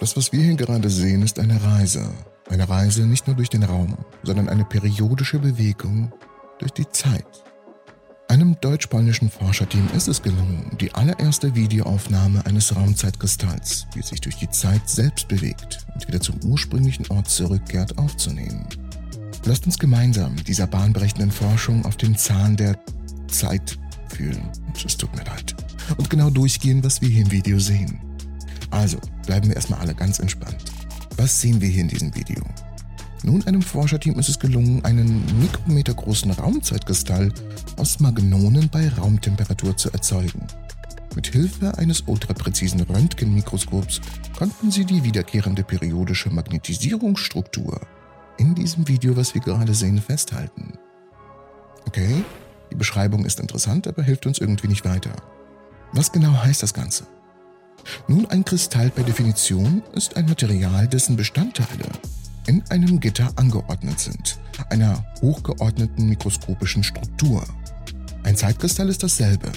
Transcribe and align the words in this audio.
Das, 0.00 0.16
was 0.16 0.32
wir 0.32 0.42
hier 0.42 0.56
gerade 0.56 0.90
sehen, 0.90 1.22
ist 1.22 1.38
eine 1.38 1.62
Reise. 1.62 2.10
Eine 2.50 2.68
Reise 2.68 3.06
nicht 3.06 3.26
nur 3.26 3.36
durch 3.36 3.48
den 3.48 3.62
Raum, 3.62 3.96
sondern 4.22 4.48
eine 4.48 4.64
periodische 4.64 5.38
Bewegung 5.38 6.12
durch 6.58 6.72
die 6.72 6.88
Zeit. 6.90 7.26
Einem 8.28 8.56
deutsch-polnischen 8.60 9.30
Forscherteam 9.30 9.88
ist 9.94 10.08
es 10.08 10.20
gelungen, 10.20 10.76
die 10.80 10.92
allererste 10.92 11.54
Videoaufnahme 11.54 12.44
eines 12.44 12.74
Raumzeitkristalls, 12.74 13.86
wie 13.94 14.02
sich 14.02 14.20
durch 14.20 14.36
die 14.36 14.50
Zeit 14.50 14.88
selbst 14.88 15.28
bewegt 15.28 15.86
und 15.94 16.06
wieder 16.06 16.20
zum 16.20 16.42
ursprünglichen 16.44 17.06
Ort 17.08 17.30
zurückkehrt, 17.30 17.96
aufzunehmen. 17.98 18.66
Lasst 19.44 19.64
uns 19.64 19.78
gemeinsam 19.78 20.34
dieser 20.44 20.66
bahnbrechenden 20.66 21.30
Forschung 21.30 21.84
auf 21.86 21.96
den 21.96 22.16
Zahn 22.16 22.56
der 22.56 22.76
Zeit 23.28 23.78
fühlen. 24.08 24.50
Es 24.84 24.96
tut 24.96 25.14
mir 25.16 25.24
leid. 25.24 25.54
Und 25.96 26.10
genau 26.10 26.30
durchgehen, 26.30 26.82
was 26.82 27.00
wir 27.00 27.08
hier 27.08 27.22
im 27.22 27.30
Video 27.30 27.58
sehen. 27.60 28.00
Also, 28.70 28.98
bleiben 29.26 29.48
wir 29.48 29.56
erstmal 29.56 29.80
alle 29.80 29.94
ganz 29.94 30.18
entspannt. 30.18 30.64
Was 31.16 31.40
sehen 31.40 31.60
wir 31.60 31.68
hier 31.68 31.82
in 31.82 31.88
diesem 31.88 32.14
Video? 32.14 32.42
Nun, 33.22 33.46
einem 33.46 33.62
Forscherteam 33.62 34.18
ist 34.18 34.28
es 34.28 34.38
gelungen, 34.38 34.84
einen 34.84 35.24
mikrometergroßen 35.40 36.30
Raumzeitkristall 36.30 37.32
aus 37.76 37.98
Magnonen 38.00 38.68
bei 38.68 38.88
Raumtemperatur 38.88 39.76
zu 39.76 39.90
erzeugen. 39.90 40.46
Mit 41.14 41.28
Hilfe 41.28 41.76
eines 41.78 42.02
ultrapräzisen 42.02 42.82
Röntgenmikroskops 42.82 44.00
konnten 44.36 44.70
sie 44.70 44.84
die 44.84 45.02
wiederkehrende 45.02 45.64
periodische 45.64 46.30
Magnetisierungsstruktur 46.30 47.80
in 48.36 48.54
diesem 48.54 48.86
Video, 48.86 49.16
was 49.16 49.34
wir 49.34 49.40
gerade 49.40 49.74
sehen, 49.74 50.00
festhalten. 50.00 50.78
Okay, 51.86 52.22
die 52.70 52.76
Beschreibung 52.76 53.24
ist 53.24 53.40
interessant, 53.40 53.88
aber 53.88 54.02
hilft 54.02 54.26
uns 54.26 54.38
irgendwie 54.38 54.68
nicht 54.68 54.84
weiter. 54.84 55.12
Was 55.92 56.12
genau 56.12 56.32
heißt 56.32 56.62
das 56.62 56.74
Ganze? 56.74 57.06
Nun, 58.08 58.26
ein 58.26 58.44
Kristall 58.44 58.90
per 58.90 59.04
Definition 59.04 59.82
ist 59.94 60.16
ein 60.16 60.26
Material, 60.26 60.86
dessen 60.88 61.16
Bestandteile 61.16 61.88
in 62.46 62.62
einem 62.70 63.00
Gitter 63.00 63.32
angeordnet 63.36 63.98
sind, 63.98 64.38
einer 64.70 65.04
hochgeordneten 65.20 66.08
mikroskopischen 66.08 66.82
Struktur. 66.82 67.44
Ein 68.22 68.36
Zeitkristall 68.36 68.88
ist 68.88 69.02
dasselbe, 69.02 69.50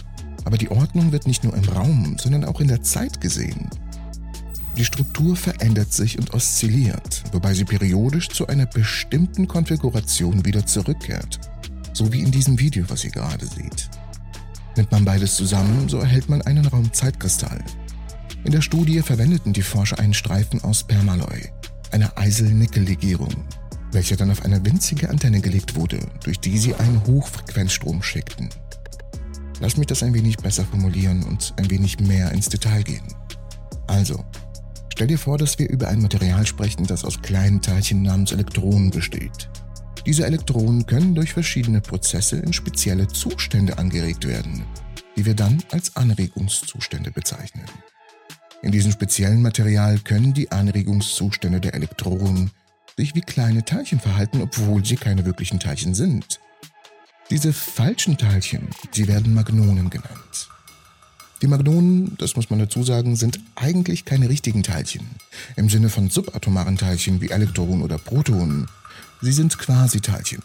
aber 0.45 0.58
die 0.58 0.72
Ordnung 0.72 1.12
wird 1.12 1.28
nicht 1.28 1.44
nur 1.44 1.56
im 1.56 1.67
Raum, 1.70 2.17
sondern 2.20 2.45
auch 2.45 2.59
in 2.59 2.67
der 2.67 2.81
Zeit 2.81 3.22
gesehen. 3.22 3.70
Die 4.78 4.86
Struktur 4.86 5.36
verändert 5.36 5.92
sich 5.92 6.17
und 6.17 6.34
oszilliert, 6.34 7.23
wobei 7.32 7.54
sie 7.54 7.66
periodisch 7.66 8.30
zu 8.30 8.48
einer 8.48 8.66
bestimmten 8.66 9.48
Konfiguration 9.48 10.45
wieder 10.45 10.66
zurückkehrt, 10.66 11.39
so 11.94 12.14
wie 12.14 12.22
in 12.22 12.32
diesem 12.32 12.59
Video, 12.59 12.86
was 12.88 13.04
ihr 13.04 13.11
gerade 13.11 13.45
seht. 13.45 13.89
Nimmt 14.78 14.92
man 14.92 15.04
beides 15.04 15.36
zusammen, 15.36 15.89
so 15.89 15.98
erhält 15.98 16.30
man 16.30 16.42
einen 16.44 16.66
Raumzeitkristall. 16.66 17.64
In 18.45 18.52
der 18.52 18.62
Studie 18.62 19.02
verwendeten 19.02 19.52
die 19.52 19.62
Forscher 19.62 20.00
einen 20.00 20.14
Streifen 20.14 20.64
aus 20.64 20.84
Permaloy, 20.84 21.50
einer 21.92 22.18
Eisel-Nickel-Legierung, 22.18 23.36
welcher 23.92 24.16
dann 24.16 24.32
auf 24.32 24.45
eine 24.45 24.64
winzige 24.66 25.09
Antenne 25.09 25.42
gelegt 25.42 25.76
wurde, 25.76 26.00
durch 26.23 26.40
die 26.40 26.58
sie 26.58 26.73
einen 26.73 27.06
Hochfrequenzstrom 27.06 28.02
schickten. 28.02 28.50
Lass 29.60 29.76
mich 29.76 29.88
das 29.88 30.04
ein 30.04 30.14
wenig 30.14 30.38
besser 30.38 30.64
formulieren 30.64 31.23
und 31.23 31.54
ein 31.58 31.70
wenig 31.70 32.00
mehr 32.00 32.32
ins 32.32 32.48
Detail 32.48 32.84
gehen. 32.84 33.14
Also, 33.88 34.23
stell 34.94 35.08
dir 35.08 35.20
vor, 35.20 35.38
dass 35.38 35.60
wir 35.60 35.70
über 35.70 35.90
ein 35.90 36.02
Material 36.02 36.48
sprechen, 36.48 36.88
das 36.88 37.04
aus 37.04 37.22
kleinen 37.22 37.62
Teilchen 37.62 38.04
namens 38.04 38.32
Elektronen 38.32 38.90
besteht. 38.90 39.50
Diese 40.06 40.26
Elektronen 40.26 40.86
können 40.86 41.14
durch 41.14 41.34
verschiedene 41.34 41.82
Prozesse 41.82 42.38
in 42.38 42.54
spezielle 42.54 43.08
Zustände 43.10 43.78
angeregt 43.78 44.26
werden, 44.26 44.64
die 45.17 45.26
wir 45.26 45.36
dann 45.36 45.62
als 45.72 45.98
Anregungszustände 45.98 47.12
bezeichnen. 47.12 47.66
In 48.62 48.72
diesem 48.72 48.92
speziellen 48.92 49.42
Material 49.42 50.00
können 50.00 50.34
die 50.34 50.52
Anregungszustände 50.52 51.62
der 51.62 51.74
Elektronen 51.74 52.52
sich 52.98 53.16
wie 53.16 53.22
kleine 53.22 53.64
Teilchen 53.64 54.02
verhalten, 54.02 54.42
obwohl 54.42 54.84
sie 54.84 54.98
keine 54.98 55.26
wirklichen 55.26 55.60
Teilchen 55.60 55.94
sind. 55.94 56.42
Diese 57.30 57.54
falschen 57.54 58.17
Teilchen, 58.17 58.67
sie 58.92 59.08
werden 59.08 59.33
Magnonen 59.33 59.89
genannt. 59.89 60.50
Die 61.42 61.48
Magnonen, 61.48 62.17
das 62.17 62.36
muss 62.36 62.50
man 62.50 62.60
dazu 62.60 62.83
sagen, 62.83 63.16
sind 63.16 63.39
eigentlich 63.56 64.04
keine 64.04 64.28
richtigen 64.28 64.64
Teilchen, 64.64 65.08
im 65.56 65.70
Sinne 65.70 65.89
von 65.89 66.10
subatomaren 66.10 66.76
Teilchen 66.76 67.22
wie 67.22 67.30
Elektronen 67.30 67.82
oder 67.82 67.98
Protonen. 67.98 68.67
Sie 69.22 69.32
sind 69.32 69.58
Quasiteilchen, 69.58 70.44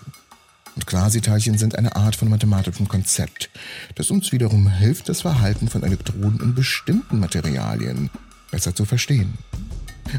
und 0.75 0.87
Quasiteilchen 0.87 1.57
sind 1.59 1.77
eine 1.77 1.97
Art 1.97 2.17
von 2.17 2.29
mathematischem 2.29 2.89
Konzept, 2.89 3.51
das 3.95 4.11
uns 4.11 4.33
wiederum 4.33 4.69
hilft, 4.69 5.09
das 5.09 5.23
Verhalten 5.23 5.69
von 5.69 5.83
Elektronen 5.83 6.41
in 6.41 6.55
bestimmten 6.55 7.21
Materialien 7.21 8.11
besser 8.51 8.75
zu 8.75 8.85
verstehen. 8.85 9.35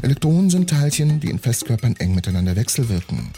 Elektronen 0.02 0.50
sind 0.50 0.68
Teilchen, 0.68 1.20
die 1.20 1.30
in 1.30 1.38
Festkörpern 1.38 1.96
eng 1.96 2.14
miteinander 2.14 2.56
wechselwirken. 2.56 3.30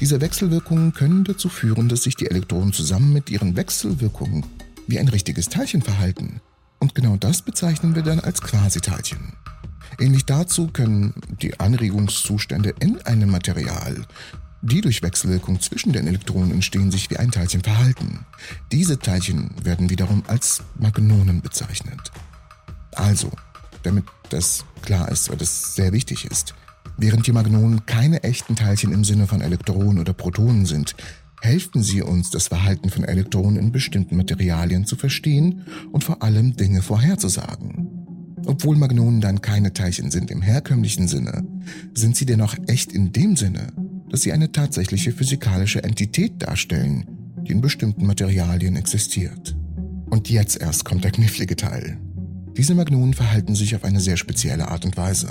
Diese 0.00 0.20
Wechselwirkungen 0.20 0.92
können 0.92 1.24
dazu 1.24 1.48
führen, 1.48 1.88
dass 1.88 2.04
sich 2.04 2.16
die 2.16 2.30
Elektronen 2.30 2.72
zusammen 2.72 3.12
mit 3.12 3.28
ihren 3.28 3.56
Wechselwirkungen 3.56 4.46
wie 4.86 4.98
ein 4.98 5.08
richtiges 5.08 5.48
Teilchen 5.48 5.82
verhalten. 5.82 6.40
Und 6.78 6.94
genau 6.94 7.16
das 7.16 7.42
bezeichnen 7.42 7.94
wir 7.94 8.02
dann 8.02 8.20
als 8.20 8.40
Quasiteilchen. 8.40 9.32
Ähnlich 9.98 10.24
dazu 10.24 10.68
können 10.68 11.14
die 11.40 11.58
Anregungszustände 11.58 12.74
in 12.80 13.00
einem 13.02 13.30
Material 13.30 14.06
die 14.66 14.80
durch 14.80 15.02
Wechselwirkung 15.02 15.60
zwischen 15.60 15.92
den 15.92 16.06
Elektronen 16.06 16.52
entstehen, 16.52 16.90
sich 16.90 17.10
wie 17.10 17.16
ein 17.16 17.30
Teilchen 17.30 17.62
verhalten. 17.62 18.26
Diese 18.72 18.98
Teilchen 18.98 19.50
werden 19.62 19.90
wiederum 19.90 20.22
als 20.26 20.62
Magnonen 20.78 21.40
bezeichnet. 21.40 22.12
Also, 22.92 23.30
damit 23.82 24.04
das 24.30 24.64
klar 24.82 25.10
ist, 25.10 25.30
weil 25.30 25.36
das 25.36 25.74
sehr 25.74 25.92
wichtig 25.92 26.24
ist, 26.24 26.54
während 26.96 27.26
die 27.26 27.32
Magnonen 27.32 27.86
keine 27.86 28.22
echten 28.22 28.56
Teilchen 28.56 28.92
im 28.92 29.04
Sinne 29.04 29.26
von 29.26 29.40
Elektronen 29.40 29.98
oder 29.98 30.12
Protonen 30.12 30.66
sind, 30.66 30.96
helfen 31.40 31.82
sie 31.82 32.02
uns, 32.02 32.30
das 32.30 32.48
Verhalten 32.48 32.90
von 32.90 33.04
Elektronen 33.04 33.56
in 33.56 33.72
bestimmten 33.72 34.16
Materialien 34.16 34.86
zu 34.86 34.96
verstehen 34.96 35.66
und 35.92 36.02
vor 36.02 36.22
allem 36.22 36.56
Dinge 36.56 36.82
vorherzusagen. 36.82 37.88
Obwohl 38.46 38.76
Magnonen 38.76 39.20
dann 39.20 39.40
keine 39.40 39.72
Teilchen 39.72 40.10
sind 40.10 40.30
im 40.30 40.42
herkömmlichen 40.42 41.08
Sinne, 41.08 41.44
sind 41.94 42.16
sie 42.16 42.26
dennoch 42.26 42.56
echt 42.68 42.92
in 42.92 43.12
dem 43.12 43.36
Sinne, 43.36 43.72
dass 44.16 44.22
sie 44.22 44.32
eine 44.32 44.50
tatsächliche 44.50 45.12
physikalische 45.12 45.84
Entität 45.84 46.42
darstellen, 46.42 47.04
die 47.42 47.52
in 47.52 47.60
bestimmten 47.60 48.06
Materialien 48.06 48.74
existiert. 48.74 49.54
Und 50.08 50.30
jetzt 50.30 50.58
erst 50.58 50.86
kommt 50.86 51.04
der 51.04 51.10
knifflige 51.10 51.54
Teil. 51.54 51.98
Diese 52.56 52.74
Magnonen 52.74 53.12
verhalten 53.12 53.54
sich 53.54 53.76
auf 53.76 53.84
eine 53.84 54.00
sehr 54.00 54.16
spezielle 54.16 54.68
Art 54.68 54.86
und 54.86 54.96
Weise. 54.96 55.28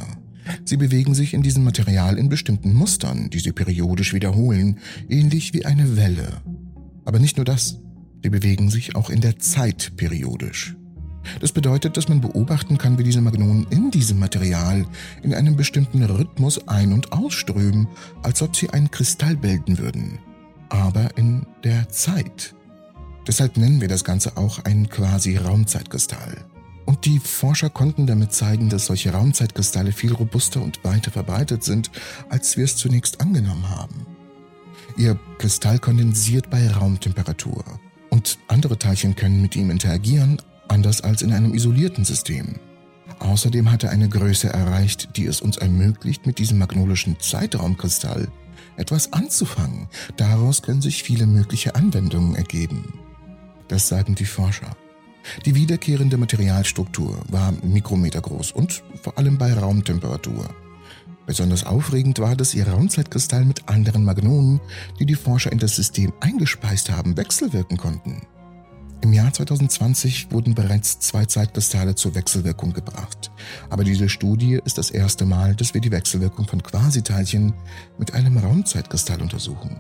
Sie 0.66 0.78
bewegen 0.78 1.16
sich 1.16 1.34
in 1.34 1.42
diesem 1.42 1.64
Material 1.64 2.20
in 2.20 2.30
bestimmten 2.30 2.76
Mustern, 2.76 3.32
die 3.32 3.40
sie 3.40 3.54
periodisch 3.54 4.14
wiederholen, 4.14 4.78
ähnlich 5.10 5.56
wie 5.56 5.66
eine 5.66 5.98
Welle. 5.98 6.44
Aber 7.06 7.18
nicht 7.18 7.38
nur 7.38 7.46
das, 7.46 7.80
sie 8.22 8.30
bewegen 8.30 8.70
sich 8.70 8.96
auch 8.96 9.10
in 9.10 9.22
der 9.22 9.40
Zeit 9.40 9.94
periodisch. 9.98 10.76
Das 11.40 11.52
bedeutet, 11.52 11.98
dass 11.98 12.10
man 12.10 12.22
beobachten 12.22 12.78
kann, 12.78 12.98
wie 12.98 13.04
diese 13.04 13.22
Magnonen 13.22 13.68
in 13.70 13.92
diesem 13.92 14.20
Material 14.20 14.86
in 15.24 15.34
einem 15.34 15.56
bestimmten 15.56 16.04
Rhythmus 16.04 16.68
ein- 16.68 16.94
und 16.94 17.12
ausströmen, 17.12 17.88
als 18.24 18.42
ob 18.42 18.56
sie 18.56 18.70
einen 18.70 18.92
Kristall 18.92 19.36
bilden 19.36 19.78
würden. 19.78 20.20
Aber 20.70 21.18
in 21.18 21.46
der 21.64 21.90
Zeit. 21.90 22.56
Deshalb 23.28 23.58
nennen 23.58 23.82
wir 23.82 23.88
das 23.88 24.04
Ganze 24.04 24.38
auch 24.38 24.64
einen 24.66 24.90
quasi 24.90 25.38
Raumzeitkristall. 25.38 26.46
Und 26.86 27.06
die 27.06 27.20
Forscher 27.20 27.70
konnten 27.70 28.06
damit 28.06 28.32
zeigen, 28.32 28.70
dass 28.70 28.86
solche 28.86 29.12
Raumzeitkristalle 29.12 29.92
viel 29.92 30.14
robuster 30.14 30.62
und 30.62 30.84
weiter 30.84 31.12
verbreitet 31.12 31.64
sind, 31.64 31.90
als 32.30 32.58
wir 32.58 32.66
es 32.66 32.78
zunächst 32.78 33.22
angenommen 33.22 33.70
haben. 33.70 34.06
Ihr 34.98 35.20
Kristall 35.40 35.80
kondensiert 35.80 36.50
bei 36.50 36.70
Raumtemperatur 36.70 37.64
und 38.12 38.38
andere 38.48 38.78
Teilchen 38.78 39.16
können 39.16 39.42
mit 39.42 39.56
ihm 39.56 39.72
interagieren, 39.72 40.42
anders 40.68 41.02
als 41.02 41.22
in 41.22 41.34
einem 41.34 41.54
isolierten 41.54 42.06
System. 42.06 42.56
Außerdem 43.20 43.72
hat 43.72 43.84
er 43.84 43.92
eine 43.92 44.10
Größe 44.10 44.50
erreicht, 44.50 45.16
die 45.16 45.26
es 45.26 45.42
uns 45.42 45.58
ermöglicht, 45.58 46.26
mit 46.26 46.40
diesem 46.40 46.58
magnolischen 46.58 47.20
Zeitraumkristall 47.20 48.28
etwas 48.78 49.14
anzufangen. 49.14 49.88
Daraus 50.18 50.62
können 50.62 50.82
sich 50.82 51.04
viele 51.04 51.28
mögliche 51.28 51.76
Anwendungen 51.76 52.36
ergeben. 52.36 53.00
Das 53.68 53.88
sagen 53.88 54.16
die 54.16 54.26
Forscher. 54.26 54.76
Die 55.46 55.56
wiederkehrende 55.56 56.18
Materialstruktur 56.18 57.20
war 57.30 57.54
mikrometergroß 57.64 58.52
und 58.52 58.84
vor 59.02 59.18
allem 59.18 59.38
bei 59.38 59.54
Raumtemperatur. 59.54 60.48
Besonders 61.26 61.66
aufregend 61.66 62.20
war, 62.20 62.36
dass 62.36 62.54
ihr 62.54 62.68
Raumzeitkristall 62.68 63.46
mit 63.46 63.68
anderen 63.68 64.06
Magnonen, 64.06 64.62
die 65.00 65.08
die 65.08 65.16
Forscher 65.16 65.52
in 65.52 65.58
das 65.58 65.76
System 65.76 66.14
eingespeist 66.20 66.92
haben, 66.92 67.18
wechselwirken 67.18 67.78
konnten. 67.78 68.22
Im 69.06 69.14
Jahr 69.14 69.32
2020 69.32 70.32
wurden 70.32 70.56
bereits 70.56 71.00
zwei 71.00 71.26
Zeitkristalle 71.26 71.94
zur 71.94 72.16
Wechselwirkung 72.16 72.74
gebracht. 72.74 73.30
Aber 73.70 73.84
diese 73.84 74.10
Studie 74.10 74.60
ist 74.66 74.80
das 74.80 74.90
erste 74.90 75.28
Mal, 75.28 75.54
dass 75.54 75.76
wir 75.76 75.82
die 75.82 75.92
Wechselwirkung 75.92 76.48
von 76.48 76.64
Quasiteilchen 76.64 77.54
mit 78.00 78.16
einem 78.16 78.40
Raumzeitkristall 78.40 79.22
untersuchen. 79.22 79.78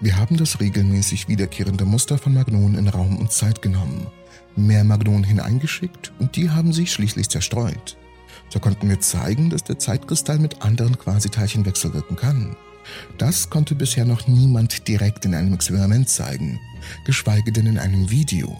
Wir 0.00 0.16
haben 0.16 0.38
das 0.38 0.58
regelmäßig 0.58 1.28
wiederkehrende 1.28 1.84
Muster 1.84 2.18
von 2.18 2.34
Magnonen 2.34 2.74
in 2.74 2.88
Raum 2.88 3.16
und 3.16 3.30
Zeit 3.30 3.62
genommen, 3.62 4.08
mehr 4.56 4.82
Magnonen 4.82 5.22
hineingeschickt 5.22 6.12
und 6.18 6.34
die 6.34 6.50
haben 6.50 6.72
sich 6.72 6.92
schließlich 6.92 7.28
zerstreut. 7.28 7.96
So 8.48 8.58
konnten 8.58 8.88
wir 8.88 8.98
zeigen, 8.98 9.50
dass 9.50 9.62
der 9.62 9.78
Zeitkristall 9.78 10.40
mit 10.40 10.62
anderen 10.62 10.98
Quasiteilchen 10.98 11.64
wechselwirken 11.64 12.16
kann. 12.16 12.56
Das 13.18 13.50
konnte 13.50 13.74
bisher 13.74 14.04
noch 14.04 14.26
niemand 14.26 14.88
direkt 14.88 15.24
in 15.24 15.34
einem 15.34 15.54
Experiment 15.54 16.08
zeigen, 16.08 16.60
geschweige 17.04 17.52
denn 17.52 17.66
in 17.66 17.78
einem 17.78 18.10
Video. 18.10 18.56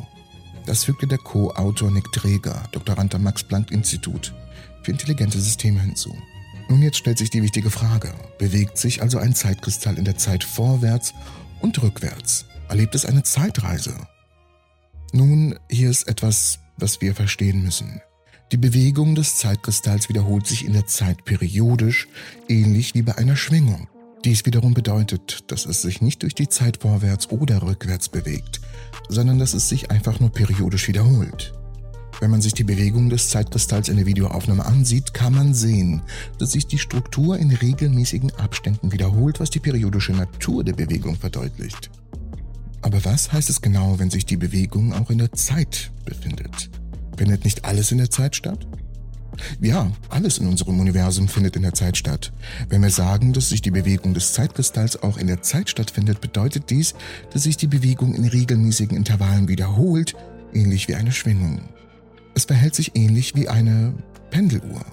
Das 0.67 0.85
fügte 0.85 1.07
der 1.07 1.19
Co-Autor 1.19 1.91
Nick 1.91 2.13
Träger, 2.13 2.63
Doktorand 2.73 3.15
am 3.15 3.25
Max-Planck-Institut 3.25 4.33
für 4.83 4.93
intelligente 4.93 5.41
Systeme 5.41 5.81
hinzu. 5.81 6.17
Nun 6.69 6.83
jetzt 6.83 6.97
stellt 6.97 7.19
sich 7.19 7.31
die 7.31 7.43
wichtige 7.43 7.71
Frage, 7.71 8.15
bewegt 8.39 8.79
sich 8.79 9.03
also 9.03 9.19
ein 9.19 9.35
Zeitkristall 9.35 9.99
in 9.99 10.05
der 10.05 10.17
Zeit 10.17 10.45
vorwärts 10.45 11.13
und 11.61 11.83
rückwärts? 11.83 12.47
Erlebt 12.69 12.95
es 12.95 13.05
eine 13.05 13.23
Zeitreise? 13.23 13.95
Nun, 15.13 15.59
hier 15.69 15.91
ist 15.91 16.09
etwas, 16.09 16.61
was 16.79 17.01
wir 17.01 17.15
verstehen 17.15 17.63
müssen. 17.63 18.01
Die 18.53 18.57
Bewegung 18.57 19.15
des 19.15 19.37
Zeitkristalls 19.37 20.09
wiederholt 20.09 20.47
sich 20.47 20.65
in 20.65 20.73
der 20.73 20.87
Zeit 20.87 21.25
periodisch, 21.25 22.09
ähnlich 22.49 22.95
wie 22.95 23.03
bei 23.03 23.17
einer 23.17 23.37
Schwingung. 23.37 23.89
Dies 24.25 24.47
wiederum 24.47 24.73
bedeutet, 24.73 25.45
dass 25.49 25.67
es 25.67 25.83
sich 25.83 26.01
nicht 26.01 26.23
durch 26.23 26.35
die 26.35 26.49
Zeit 26.49 26.79
vorwärts 26.83 27.31
oder 27.31 27.61
rückwärts 27.61 28.09
bewegt, 28.09 28.61
sondern 29.09 29.41
dass 29.41 29.53
es 29.53 29.69
sich 29.69 29.91
einfach 29.91 30.21
nur 30.21 30.31
periodisch 30.31 30.87
wiederholt. 30.87 31.53
Wenn 32.21 32.31
man 32.31 32.41
sich 32.41 32.55
die 32.55 32.63
Bewegung 32.63 33.11
des 33.11 33.31
Zeitkristalls 33.31 33.89
in 33.89 33.97
der 33.97 34.07
Videoaufnahme 34.07 34.65
ansieht, 34.65 35.13
kann 35.13 35.35
man 35.35 35.55
sehen, 35.55 36.03
dass 36.39 36.53
sich 36.53 36.69
die 36.69 36.79
Struktur 36.79 37.37
in 37.37 37.51
regelmäßigen 37.51 38.31
Abständen 38.37 38.93
wiederholt, 38.93 39.41
was 39.41 39.51
die 39.51 39.59
periodische 39.59 40.13
Natur 40.13 40.63
der 40.63 40.75
Bewegung 40.75 41.17
verdeutlicht. 41.17 41.91
Aber 42.81 43.05
was 43.05 43.33
heißt 43.33 43.51
es 43.51 43.61
genau, 43.61 43.99
wenn 43.99 44.11
sich 44.11 44.25
die 44.25 44.37
Bewegung 44.37 44.93
auch 44.93 45.11
in 45.11 45.19
der 45.19 45.33
Zeit 45.33 45.91
befindet? 46.05 46.71
Findet 47.17 47.45
nicht 47.45 47.65
alles 47.65 47.91
in 47.91 47.99
der 47.99 48.11
Zeit 48.11 48.37
statt? 48.37 48.69
Ja, 49.61 49.90
alles 50.08 50.38
in 50.38 50.46
unserem 50.46 50.81
Universum 50.81 51.29
findet 51.29 51.56
in 51.56 51.62
der 51.62 51.75
Zeit 51.75 51.96
statt. 51.96 52.32
Wenn 52.69 52.82
wir 52.82 52.90
sagen, 52.90 53.32
dass 53.32 53.49
sich 53.49 53.62
die 53.62 53.70
Bewegung 53.70 54.14
des 54.14 54.32
Zeitkristalls 54.32 55.02
auch 55.02 55.17
in 55.17 55.26
der 55.26 55.43
Zeit 55.43 55.70
stattfindet, 55.70 56.20
bedeutet 56.20 56.70
dies, 56.70 56.94
dass 57.32 57.44
sich 57.44 57.56
die 57.56 57.67
Bewegung 57.67 58.14
in 58.14 58.25
regelmäßigen 58.25 58.96
Intervallen 58.96 59.49
wiederholt, 59.49 60.14
ähnlich 60.52 60.88
wie 60.88 60.94
eine 60.94 61.12
Schwingung. 61.12 61.61
Es 62.34 62.44
verhält 62.44 62.75
sich 62.75 62.93
ähnlich 62.94 63.34
wie 63.34 63.49
eine 63.49 63.94
Pendeluhr. 64.31 64.84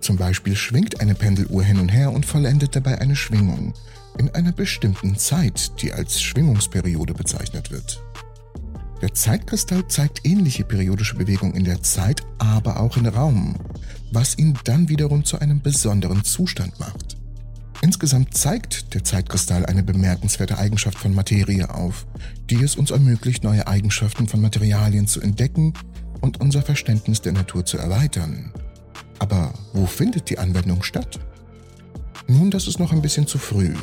Zum 0.00 0.16
Beispiel 0.16 0.54
schwingt 0.54 1.00
eine 1.00 1.14
Pendeluhr 1.14 1.62
hin 1.62 1.78
und 1.78 1.88
her 1.88 2.12
und 2.12 2.26
vollendet 2.26 2.76
dabei 2.76 3.00
eine 3.00 3.16
Schwingung 3.16 3.72
in 4.18 4.28
einer 4.30 4.52
bestimmten 4.52 5.16
Zeit, 5.16 5.80
die 5.80 5.92
als 5.92 6.20
Schwingungsperiode 6.20 7.14
bezeichnet 7.14 7.70
wird. 7.70 8.02
Der 9.02 9.12
Zeitkristall 9.12 9.86
zeigt 9.88 10.24
ähnliche 10.24 10.64
periodische 10.64 11.16
Bewegungen 11.16 11.54
in 11.54 11.64
der 11.64 11.82
Zeit, 11.82 12.22
aber 12.38 12.80
auch 12.80 12.96
in 12.96 13.06
Raum, 13.06 13.56
was 14.12 14.38
ihn 14.38 14.58
dann 14.64 14.88
wiederum 14.88 15.24
zu 15.24 15.38
einem 15.38 15.60
besonderen 15.60 16.24
Zustand 16.24 16.78
macht. 16.80 17.16
Insgesamt 17.82 18.34
zeigt 18.34 18.94
der 18.94 19.04
Zeitkristall 19.04 19.66
eine 19.66 19.82
bemerkenswerte 19.82 20.56
Eigenschaft 20.56 20.98
von 20.98 21.14
Materie 21.14 21.68
auf, 21.68 22.06
die 22.48 22.62
es 22.62 22.76
uns 22.76 22.90
ermöglicht, 22.90 23.44
neue 23.44 23.66
Eigenschaften 23.66 24.26
von 24.26 24.40
Materialien 24.40 25.06
zu 25.06 25.20
entdecken 25.20 25.74
und 26.22 26.40
unser 26.40 26.62
Verständnis 26.62 27.20
der 27.20 27.32
Natur 27.32 27.66
zu 27.66 27.76
erweitern. 27.76 28.52
Aber 29.18 29.52
wo 29.74 29.84
findet 29.84 30.30
die 30.30 30.38
Anwendung 30.38 30.82
statt? 30.82 31.20
Nun, 32.26 32.50
das 32.50 32.68
ist 32.68 32.78
noch 32.78 32.92
ein 32.92 33.02
bisschen 33.02 33.26
zu 33.26 33.36
früh. 33.36 33.74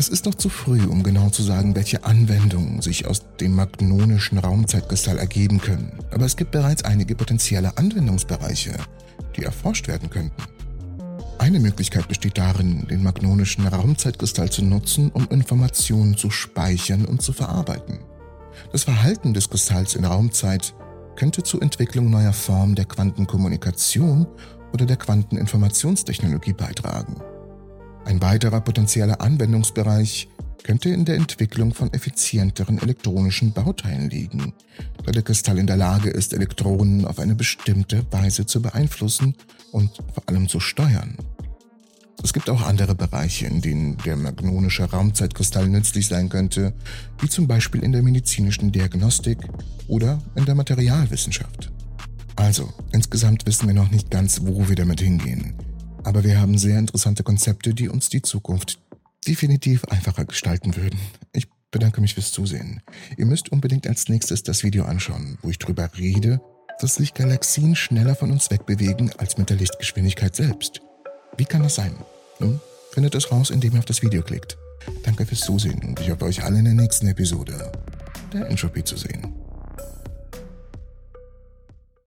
Es 0.00 0.08
ist 0.08 0.26
noch 0.26 0.36
zu 0.36 0.48
früh, 0.48 0.86
um 0.86 1.02
genau 1.02 1.28
zu 1.28 1.42
sagen, 1.42 1.74
welche 1.74 2.04
Anwendungen 2.04 2.80
sich 2.82 3.08
aus 3.08 3.22
dem 3.40 3.56
magnonischen 3.56 4.38
Raumzeitkristall 4.38 5.18
ergeben 5.18 5.60
können, 5.60 5.98
aber 6.12 6.24
es 6.24 6.36
gibt 6.36 6.52
bereits 6.52 6.84
einige 6.84 7.16
potenzielle 7.16 7.76
Anwendungsbereiche, 7.76 8.76
die 9.36 9.42
erforscht 9.42 9.88
werden 9.88 10.08
könnten. 10.08 10.40
Eine 11.38 11.58
Möglichkeit 11.58 12.06
besteht 12.06 12.38
darin, 12.38 12.86
den 12.86 13.02
magnonischen 13.02 13.66
Raumzeitkristall 13.66 14.50
zu 14.50 14.64
nutzen, 14.64 15.10
um 15.10 15.26
Informationen 15.30 16.16
zu 16.16 16.30
speichern 16.30 17.04
und 17.04 17.20
zu 17.20 17.32
verarbeiten. 17.32 17.98
Das 18.70 18.84
Verhalten 18.84 19.34
des 19.34 19.50
Kristalls 19.50 19.96
in 19.96 20.04
Raumzeit 20.04 20.74
könnte 21.16 21.42
zur 21.42 21.60
Entwicklung 21.60 22.08
neuer 22.08 22.32
Formen 22.32 22.76
der 22.76 22.84
Quantenkommunikation 22.84 24.28
oder 24.72 24.86
der 24.86 24.96
Quanteninformationstechnologie 24.96 26.52
beitragen. 26.52 27.16
Ein 28.04 28.22
weiterer 28.22 28.60
potenzieller 28.60 29.20
Anwendungsbereich 29.20 30.28
könnte 30.62 30.90
in 30.90 31.04
der 31.04 31.16
Entwicklung 31.16 31.72
von 31.72 31.92
effizienteren 31.92 32.78
elektronischen 32.78 33.52
Bauteilen 33.52 34.10
liegen, 34.10 34.52
da 35.04 35.12
der 35.12 35.22
Kristall 35.22 35.58
in 35.58 35.66
der 35.66 35.76
Lage 35.76 36.10
ist, 36.10 36.32
Elektronen 36.32 37.04
auf 37.04 37.18
eine 37.18 37.34
bestimmte 37.34 38.04
Weise 38.10 38.44
zu 38.44 38.60
beeinflussen 38.60 39.34
und 39.72 39.90
vor 40.12 40.22
allem 40.26 40.48
zu 40.48 40.60
steuern. 40.60 41.16
Es 42.22 42.32
gibt 42.32 42.50
auch 42.50 42.62
andere 42.62 42.94
Bereiche, 42.94 43.46
in 43.46 43.60
denen 43.60 43.96
der 43.98 44.16
magnonische 44.16 44.84
Raumzeitkristall 44.84 45.68
nützlich 45.68 46.08
sein 46.08 46.28
könnte, 46.28 46.74
wie 47.20 47.28
zum 47.28 47.46
Beispiel 47.46 47.82
in 47.82 47.92
der 47.92 48.02
medizinischen 48.02 48.72
Diagnostik 48.72 49.38
oder 49.86 50.20
in 50.34 50.44
der 50.44 50.56
Materialwissenschaft. 50.56 51.70
Also, 52.34 52.72
insgesamt 52.92 53.46
wissen 53.46 53.68
wir 53.68 53.74
noch 53.74 53.90
nicht 53.90 54.10
ganz, 54.10 54.42
wo 54.42 54.68
wir 54.68 54.76
damit 54.76 55.00
hingehen. 55.00 55.54
Aber 56.04 56.24
wir 56.24 56.40
haben 56.40 56.58
sehr 56.58 56.78
interessante 56.78 57.22
Konzepte, 57.22 57.74
die 57.74 57.88
uns 57.88 58.08
die 58.08 58.22
Zukunft 58.22 58.78
definitiv 59.26 59.84
einfacher 59.86 60.24
gestalten 60.24 60.76
würden. 60.76 60.98
Ich 61.32 61.48
bedanke 61.70 62.00
mich 62.00 62.14
fürs 62.14 62.32
Zusehen. 62.32 62.80
Ihr 63.16 63.26
müsst 63.26 63.50
unbedingt 63.50 63.86
als 63.86 64.08
nächstes 64.08 64.42
das 64.42 64.62
Video 64.62 64.84
anschauen, 64.84 65.38
wo 65.42 65.50
ich 65.50 65.58
darüber 65.58 65.90
rede, 65.98 66.40
dass 66.80 66.94
sich 66.94 67.14
Galaxien 67.14 67.74
schneller 67.74 68.14
von 68.14 68.30
uns 68.30 68.50
wegbewegen 68.50 69.12
als 69.18 69.36
mit 69.36 69.50
der 69.50 69.56
Lichtgeschwindigkeit 69.56 70.34
selbst. 70.34 70.80
Wie 71.36 71.44
kann 71.44 71.62
das 71.62 71.74
sein? 71.74 71.94
Nun, 72.38 72.60
findet 72.92 73.14
es 73.14 73.30
raus, 73.30 73.50
indem 73.50 73.74
ihr 73.74 73.80
auf 73.80 73.84
das 73.84 74.02
Video 74.02 74.22
klickt. 74.22 74.56
Danke 75.02 75.26
fürs 75.26 75.40
Zusehen 75.40 75.82
und 75.82 76.00
ich 76.00 76.10
hoffe 76.10 76.24
euch 76.24 76.42
alle 76.42 76.58
in 76.58 76.64
der 76.64 76.74
nächsten 76.74 77.08
Episode 77.08 77.72
der 78.32 78.48
Entropy 78.48 78.84
zu 78.84 78.96
sehen. 78.96 79.34